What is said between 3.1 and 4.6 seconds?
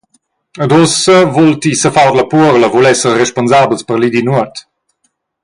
responsabels per lidinuot.